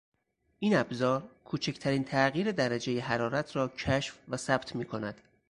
این 0.59 0.77
ابزار 0.77 1.29
کوچکترین 1.45 2.03
تغییر 2.03 2.51
درجهی 2.51 2.99
حرارت 2.99 3.55
را 3.55 3.67
کشف 3.67 4.19
و 4.29 4.37
ثبت 4.37 4.75
میکند. 4.75 5.21